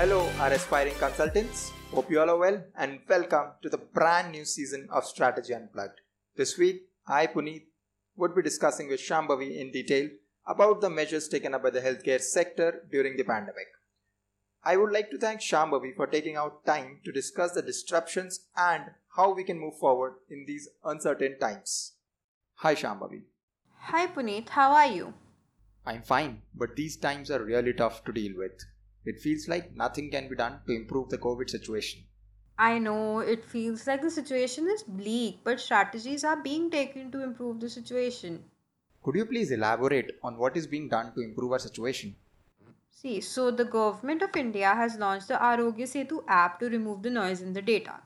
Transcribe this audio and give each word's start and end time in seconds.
Hello, 0.00 0.26
our 0.40 0.50
aspiring 0.52 0.94
consultants. 0.94 1.72
Hope 1.90 2.10
you 2.10 2.20
all 2.20 2.30
are 2.30 2.38
well 2.38 2.64
and 2.74 3.00
welcome 3.06 3.48
to 3.60 3.68
the 3.68 3.76
brand 3.76 4.32
new 4.32 4.46
season 4.46 4.88
of 4.90 5.04
Strategy 5.04 5.52
Unplugged. 5.52 6.00
This 6.36 6.56
week, 6.56 6.88
I, 7.06 7.26
Puneet, 7.26 7.66
would 8.16 8.34
be 8.34 8.40
discussing 8.40 8.88
with 8.88 8.98
Shambhavi 8.98 9.60
in 9.60 9.70
detail 9.70 10.08
about 10.46 10.80
the 10.80 10.88
measures 10.88 11.28
taken 11.28 11.52
up 11.52 11.64
by 11.64 11.68
the 11.68 11.82
healthcare 11.82 12.18
sector 12.18 12.86
during 12.90 13.18
the 13.18 13.24
pandemic. 13.24 13.66
I 14.64 14.78
would 14.78 14.90
like 14.90 15.10
to 15.10 15.18
thank 15.18 15.42
Shambhavi 15.42 15.94
for 15.94 16.06
taking 16.06 16.34
out 16.34 16.64
time 16.64 17.00
to 17.04 17.12
discuss 17.12 17.52
the 17.52 17.60
disruptions 17.60 18.46
and 18.56 18.84
how 19.16 19.34
we 19.34 19.44
can 19.44 19.58
move 19.58 19.76
forward 19.78 20.14
in 20.30 20.46
these 20.46 20.66
uncertain 20.82 21.38
times. 21.38 21.92
Hi, 22.54 22.74
Shambhavi. 22.74 23.24
Hi 23.80 24.06
Puneet, 24.06 24.48
how 24.48 24.72
are 24.72 24.86
you? 24.86 25.12
I'm 25.84 26.00
fine, 26.00 26.40
but 26.54 26.74
these 26.74 26.96
times 26.96 27.30
are 27.30 27.44
really 27.44 27.74
tough 27.74 28.02
to 28.06 28.12
deal 28.12 28.32
with. 28.38 28.64
It 29.04 29.18
feels 29.18 29.48
like 29.48 29.74
nothing 29.74 30.10
can 30.10 30.28
be 30.28 30.36
done 30.36 30.60
to 30.66 30.72
improve 30.72 31.08
the 31.08 31.18
COVID 31.18 31.48
situation. 31.48 32.04
I 32.58 32.78
know 32.78 33.20
it 33.20 33.44
feels 33.44 33.86
like 33.86 34.02
the 34.02 34.10
situation 34.10 34.68
is 34.68 34.82
bleak, 34.82 35.40
but 35.42 35.60
strategies 35.60 36.24
are 36.24 36.42
being 36.42 36.70
taken 36.70 37.10
to 37.12 37.22
improve 37.22 37.60
the 37.60 37.70
situation. 37.70 38.44
Could 39.02 39.14
you 39.14 39.24
please 39.24 39.50
elaborate 39.50 40.18
on 40.22 40.36
what 40.36 40.58
is 40.58 40.66
being 40.66 40.88
done 40.88 41.14
to 41.14 41.22
improve 41.22 41.52
our 41.52 41.58
situation? 41.58 42.16
See, 42.90 43.22
so 43.22 43.50
the 43.50 43.64
government 43.64 44.20
of 44.20 44.36
India 44.36 44.74
has 44.74 44.98
launched 44.98 45.28
the 45.28 45.34
Aarogya 45.34 45.86
Setu 45.86 46.22
app 46.28 46.60
to 46.60 46.68
remove 46.68 47.02
the 47.02 47.08
noise 47.08 47.40
in 47.40 47.54
the 47.54 47.62
data. 47.62 48.02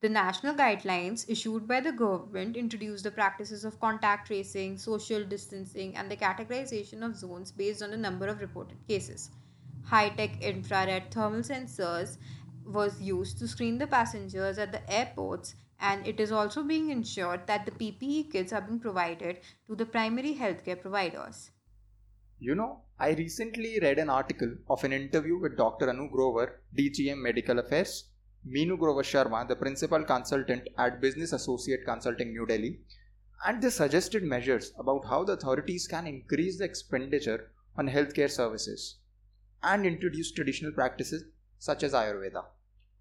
The 0.00 0.08
national 0.08 0.56
guidelines 0.56 1.30
issued 1.30 1.68
by 1.68 1.80
the 1.80 1.92
government 1.92 2.56
introduce 2.56 3.02
the 3.02 3.12
practices 3.12 3.64
of 3.64 3.78
contact 3.78 4.26
tracing, 4.26 4.76
social 4.76 5.24
distancing, 5.24 5.96
and 5.96 6.10
the 6.10 6.16
categorization 6.16 7.06
of 7.06 7.16
zones 7.16 7.52
based 7.52 7.80
on 7.80 7.92
the 7.92 7.96
number 7.96 8.26
of 8.26 8.40
reported 8.40 8.78
cases. 8.88 9.30
High 9.86 10.08
tech 10.08 10.42
infrared 10.42 11.10
thermal 11.10 11.42
sensors 11.42 12.16
was 12.64 13.02
used 13.02 13.38
to 13.38 13.46
screen 13.46 13.76
the 13.76 13.86
passengers 13.86 14.56
at 14.56 14.72
the 14.72 14.90
airports, 14.90 15.54
and 15.78 16.06
it 16.06 16.18
is 16.20 16.32
also 16.32 16.62
being 16.62 16.88
ensured 16.88 17.46
that 17.46 17.66
the 17.66 17.72
PPE 17.72 18.32
kits 18.32 18.54
are 18.54 18.62
being 18.62 18.80
provided 18.80 19.40
to 19.66 19.76
the 19.76 19.84
primary 19.84 20.34
healthcare 20.34 20.80
providers. 20.80 21.50
You 22.38 22.54
know, 22.54 22.80
I 22.98 23.10
recently 23.10 23.78
read 23.78 23.98
an 23.98 24.08
article 24.08 24.56
of 24.70 24.82
an 24.84 24.94
interview 24.94 25.38
with 25.38 25.58
Dr. 25.58 25.90
Anu 25.90 26.08
Grover, 26.08 26.60
DGM 26.74 27.18
Medical 27.18 27.58
Affairs, 27.58 28.04
Meenu 28.46 28.78
Grover 28.78 29.02
Sharma, 29.02 29.46
the 29.46 29.56
principal 29.56 30.02
consultant 30.02 30.66
at 30.78 31.02
Business 31.02 31.34
Associate 31.34 31.84
Consulting 31.84 32.32
New 32.32 32.46
Delhi, 32.46 32.80
and 33.46 33.62
they 33.62 33.68
suggested 33.68 34.22
measures 34.22 34.72
about 34.78 35.04
how 35.04 35.24
the 35.24 35.34
authorities 35.34 35.86
can 35.86 36.06
increase 36.06 36.56
the 36.56 36.64
expenditure 36.64 37.50
on 37.76 37.86
healthcare 37.86 38.30
services 38.30 38.96
and 39.64 39.86
introduce 39.86 40.32
traditional 40.32 40.72
practices 40.72 41.24
such 41.58 41.82
as 41.82 41.92
Ayurveda. 41.92 42.44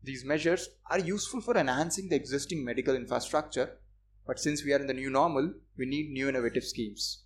These 0.01 0.25
measures 0.25 0.69
are 0.89 0.99
useful 0.99 1.41
for 1.41 1.57
enhancing 1.57 2.09
the 2.09 2.15
existing 2.15 2.63
medical 2.63 2.95
infrastructure, 2.95 3.77
but 4.25 4.39
since 4.39 4.63
we 4.63 4.73
are 4.73 4.79
in 4.79 4.87
the 4.87 4.93
new 4.93 5.09
normal, 5.09 5.53
we 5.77 5.85
need 5.85 6.09
new 6.09 6.29
innovative 6.29 6.63
schemes. 6.63 7.23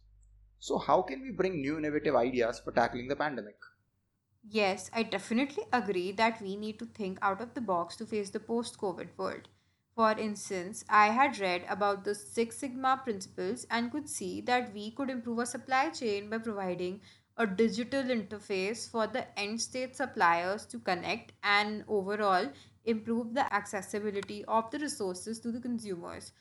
So, 0.59 0.77
how 0.77 1.01
can 1.03 1.21
we 1.21 1.31
bring 1.31 1.61
new 1.61 1.77
innovative 1.77 2.15
ideas 2.15 2.59
for 2.59 2.71
tackling 2.71 3.07
the 3.07 3.15
pandemic? 3.15 3.57
Yes, 4.49 4.89
I 4.93 5.03
definitely 5.03 5.65
agree 5.71 6.11
that 6.13 6.41
we 6.41 6.55
need 6.55 6.79
to 6.79 6.85
think 6.85 7.19
out 7.21 7.41
of 7.41 7.53
the 7.53 7.61
box 7.61 7.95
to 7.97 8.05
face 8.05 8.29
the 8.29 8.39
post 8.39 8.77
COVID 8.79 9.09
world. 9.17 9.49
For 9.95 10.11
instance, 10.11 10.85
I 10.87 11.07
had 11.07 11.39
read 11.39 11.65
about 11.67 12.03
the 12.03 12.13
Six 12.13 12.57
Sigma 12.57 13.01
principles 13.03 13.65
and 13.69 13.91
could 13.91 14.07
see 14.07 14.41
that 14.41 14.73
we 14.73 14.91
could 14.91 15.09
improve 15.09 15.39
our 15.39 15.45
supply 15.45 15.89
chain 15.89 16.29
by 16.29 16.37
providing 16.37 17.01
a 17.37 17.45
digital 17.45 18.03
interface 18.03 18.89
for 18.89 19.05
the 19.07 19.25
end 19.39 19.61
state 19.61 19.95
suppliers 19.95 20.65
to 20.65 20.79
connect 20.79 21.33
and 21.43 21.83
overall 21.87 22.49
improve 22.85 23.33
the 23.33 23.53
accessibility 23.53 24.43
of 24.45 24.71
the 24.71 24.79
resources 24.79 25.39
to 25.39 25.51
the 25.51 25.59
consumers. 25.59 26.31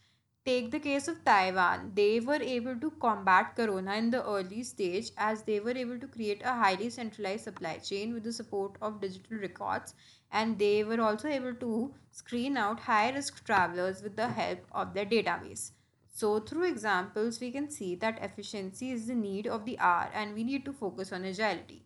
Take 0.46 0.70
the 0.70 0.78
case 0.80 1.08
of 1.08 1.24
Taiwan. 1.24 1.92
They 1.94 2.20
were 2.20 2.40
able 2.40 2.76
to 2.80 2.90
combat 2.92 3.56
corona 3.56 3.96
in 3.96 4.10
the 4.10 4.24
early 4.24 4.62
stage 4.62 5.10
as 5.18 5.42
they 5.42 5.60
were 5.60 5.76
able 5.76 5.98
to 5.98 6.06
create 6.06 6.40
a 6.42 6.54
highly 6.54 6.88
centralized 6.88 7.44
supply 7.44 7.78
chain 7.78 8.14
with 8.14 8.22
the 8.24 8.32
support 8.32 8.76
of 8.80 9.00
digital 9.00 9.38
records 9.38 9.94
and 10.30 10.58
they 10.58 10.84
were 10.84 11.00
also 11.00 11.28
able 11.28 11.54
to 11.54 11.94
screen 12.10 12.56
out 12.56 12.80
high 12.80 13.10
risk 13.10 13.44
travelers 13.44 14.02
with 14.02 14.16
the 14.16 14.28
help 14.28 14.60
of 14.72 14.94
their 14.94 15.04
database. 15.06 15.72
So, 16.16 16.40
through 16.40 16.64
examples, 16.64 17.40
we 17.40 17.50
can 17.50 17.70
see 17.70 17.94
that 17.96 18.22
efficiency 18.22 18.90
is 18.90 19.06
the 19.06 19.14
need 19.14 19.46
of 19.46 19.66
the 19.66 19.78
hour 19.78 20.08
and 20.14 20.34
we 20.34 20.44
need 20.44 20.64
to 20.64 20.72
focus 20.72 21.12
on 21.12 21.26
agility. 21.26 21.84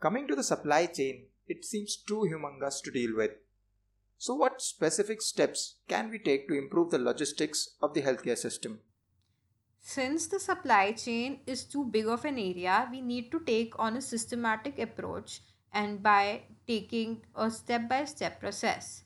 Coming 0.00 0.26
to 0.26 0.34
the 0.34 0.42
supply 0.42 0.86
chain, 0.86 1.26
it 1.46 1.62
seems 1.66 1.98
too 1.98 2.26
humongous 2.32 2.82
to 2.82 2.90
deal 2.90 3.14
with. 3.14 3.32
So, 4.16 4.34
what 4.36 4.62
specific 4.62 5.20
steps 5.20 5.74
can 5.86 6.08
we 6.08 6.18
take 6.18 6.48
to 6.48 6.54
improve 6.54 6.92
the 6.92 6.98
logistics 6.98 7.76
of 7.82 7.92
the 7.92 8.00
healthcare 8.00 8.38
system? 8.38 8.80
Since 9.80 10.28
the 10.28 10.40
supply 10.40 10.92
chain 10.92 11.40
is 11.46 11.64
too 11.64 11.84
big 11.84 12.06
of 12.06 12.24
an 12.24 12.38
area, 12.38 12.88
we 12.90 13.02
need 13.02 13.30
to 13.32 13.40
take 13.40 13.78
on 13.78 13.98
a 13.98 14.00
systematic 14.00 14.78
approach 14.78 15.42
and 15.74 16.02
by 16.02 16.44
taking 16.66 17.20
a 17.34 17.50
step 17.50 17.86
by 17.86 18.06
step 18.06 18.40
process. 18.40 19.04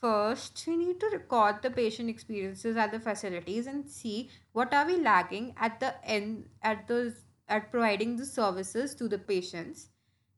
First, 0.00 0.64
we 0.66 0.76
need 0.76 0.98
to 1.00 1.08
record 1.08 1.60
the 1.60 1.70
patient 1.70 2.08
experiences 2.08 2.76
at 2.76 2.90
the 2.90 2.98
facilities 2.98 3.66
and 3.66 3.86
see 3.86 4.30
what 4.52 4.72
are 4.72 4.86
we 4.86 4.96
lagging 4.96 5.54
at 5.58 5.78
the 5.78 5.94
end 6.02 6.48
at 6.62 6.88
the 6.88 7.14
at 7.48 7.70
providing 7.70 8.16
the 8.16 8.24
services 8.24 8.94
to 8.94 9.08
the 9.08 9.18
patients. 9.18 9.90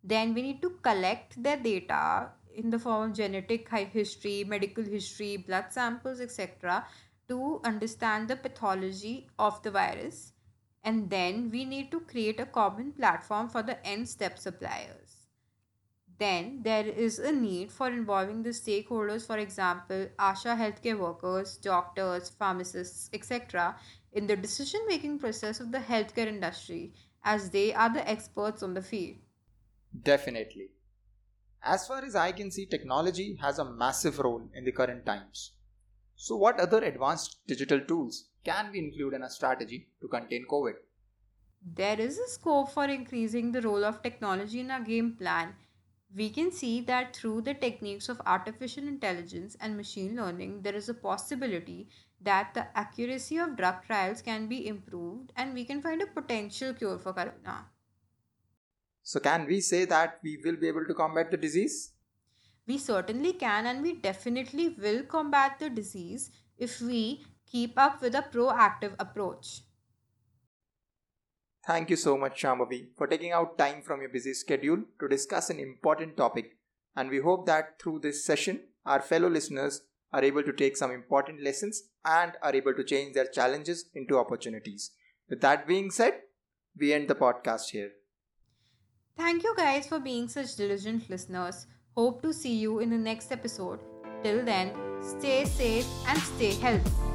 Then 0.03 0.35
we 0.35 0.43
need 0.43 0.63
to 0.63 0.71
collect 0.83 1.41
their 1.41 1.57
data 1.57 2.31
in 2.53 2.71
the 2.71 2.79
form 2.79 3.11
of 3.11 3.17
genetic 3.17 3.69
history, 3.69 4.43
medical 4.43 4.83
history, 4.83 5.37
blood 5.37 5.67
samples, 5.71 6.21
etc., 6.21 6.85
to 7.29 7.61
understand 7.63 8.27
the 8.27 8.37
pathology 8.37 9.29
of 9.39 9.63
the 9.63 9.71
virus. 9.71 10.33
And 10.83 11.09
then 11.09 11.51
we 11.51 11.65
need 11.65 11.93
to 11.93 12.01
create 12.01 12.41
a 12.41 12.47
common 12.47 12.93
platform 12.93 13.49
for 13.49 13.63
the 13.63 13.87
end 13.87 14.09
step 14.09 14.41
suppliers. 14.41 15.22
Then 16.19 16.61
there 16.63 16.87
is 16.87 17.19
a 17.19 17.33
need 17.33 17.73
for 17.73 17.89
involving 17.89 18.43
the 18.43 18.51
stakeholders, 18.51 19.27
for 19.27 19.39
example, 19.39 20.09
ASHA 20.19 20.57
healthcare 20.57 20.99
workers, 20.99 21.57
doctors, 21.57 22.31
pharmacists, 22.31 23.11
etc., 23.13 23.77
in 24.13 24.27
the 24.27 24.37
decision 24.37 24.81
making 24.87 25.19
process 25.19 25.61
of 25.61 25.73
the 25.73 25.79
healthcare 25.79 26.27
industry, 26.27 26.93
as 27.25 27.51
they 27.51 27.73
are 27.73 27.93
the 27.93 28.09
experts 28.09 28.63
on 28.63 28.75
the 28.75 28.83
field. 28.83 29.17
Definitely. 30.03 30.71
As 31.63 31.87
far 31.87 32.05
as 32.05 32.17
I 32.17 32.33
can 32.33 32.51
see, 32.51 32.67
technology 32.67 33.37
has 33.41 33.59
a 33.59 33.65
massive 33.65 34.19
role 34.19 34.43
in 34.55 34.65
the 34.65 34.73
current 34.73 35.07
times. 35.07 35.53
So, 36.17 36.37
what 36.37 36.59
other 36.59 36.83
advanced 36.85 37.39
digital 37.47 37.81
tools 37.81 38.25
can 38.45 38.71
we 38.73 38.81
include 38.81 39.15
in 39.15 39.23
a 39.23 39.31
strategy 39.31 39.89
to 40.01 40.09
contain 40.09 40.45
COVID? 40.51 40.75
There 41.65 42.01
is 42.01 42.19
a 42.19 42.29
scope 42.29 42.71
for 42.71 42.85
increasing 42.85 43.53
the 43.53 43.63
role 43.63 43.85
of 43.85 44.03
technology 44.03 44.61
in 44.61 44.71
our 44.71 44.81
game 44.81 45.13
plan. 45.13 45.55
We 46.15 46.29
can 46.31 46.53
see 46.53 46.81
that 46.83 47.17
through 47.17 47.43
the 47.43 47.55
techniques 47.55 48.09
of 48.09 48.21
artificial 48.27 48.87
intelligence 48.87 49.57
and 49.61 49.77
machine 49.77 50.15
learning, 50.15 50.63
there 50.63 50.75
is 50.75 50.89
a 50.89 50.95
possibility 50.95 51.89
that 52.21 52.53
the 52.55 52.67
accuracy 52.77 53.39
of 53.39 53.57
drug 53.57 53.83
trials 53.85 54.21
can 54.23 54.47
be 54.47 54.67
improved 54.67 55.33
and 55.37 55.55
we 55.55 55.65
can 55.65 55.81
find 55.81 56.03
a 56.03 56.07
potential 56.07 56.75
cure 56.75 56.99
for 56.99 57.13
corona. 57.13 57.67
So, 59.03 59.21
can 59.21 59.47
we 59.47 59.61
say 59.61 59.85
that 59.87 60.21
we 60.23 60.41
will 60.45 60.57
be 60.57 60.69
able 60.69 60.85
to 60.85 60.95
combat 60.95 61.31
the 61.31 61.37
disease? 61.37 61.93
We 62.67 62.79
certainly 62.79 63.33
can 63.33 63.67
and 63.67 63.83
we 63.83 63.95
definitely 63.95 64.69
will 64.69 65.03
combat 65.05 65.59
the 65.59 65.71
disease 65.71 66.31
if 66.59 66.81
we 66.81 67.25
keep 67.47 67.79
up 67.79 68.01
with 68.01 68.15
a 68.15 68.23
proactive 68.23 68.95
approach. 68.99 69.63
Thank 71.67 71.91
you 71.91 71.97
so 71.97 72.19
much, 72.19 72.43
Shambhavi, 72.43 72.89
for 72.97 73.07
taking 73.07 73.31
out 73.33 73.57
time 73.57 73.83
from 73.83 74.01
your 74.01 74.11
busy 74.11 74.35
schedule 74.35 74.83
to 74.99 75.09
discuss 75.09 75.49
an 75.49 75.61
important 75.61 76.17
topic. 76.17 76.57
And 76.97 77.09
we 77.09 77.21
hope 77.21 77.47
that 77.47 77.81
through 77.81 78.01
this 78.01 78.25
session, 78.25 78.61
our 78.85 79.01
fellow 79.01 79.29
listeners 79.29 79.83
are 80.13 80.25
able 80.25 80.43
to 80.43 80.53
take 80.53 80.77
some 80.77 80.91
important 80.91 81.43
lessons 81.43 81.85
and 82.05 82.33
are 82.43 82.55
able 82.55 82.75
to 82.75 82.85
change 82.85 83.15
their 83.15 83.27
challenges 83.27 83.87
into 83.95 84.19
opportunities. 84.19 84.91
With 85.31 85.41
that 85.43 85.67
being 85.67 85.91
said, 85.91 86.21
we 86.79 86.93
end 86.93 87.09
the 87.09 87.15
podcast 87.15 87.71
here. 87.71 87.91
Thank 89.17 89.45
you 89.45 89.55
guys 89.57 89.87
for 89.87 90.01
being 90.01 90.29
such 90.29 90.57
diligent 90.57 91.09
listeners. 91.09 91.67
Hope 91.97 92.23
to 92.23 92.33
see 92.33 92.55
you 92.55 92.81
in 92.81 92.91
the 92.91 92.99
next 92.99 93.31
episode. 93.31 93.81
Till 94.23 94.45
then, 94.45 94.73
stay 95.01 95.45
safe 95.45 95.87
and 96.09 96.19
stay 96.19 96.55
healthy. 96.55 97.12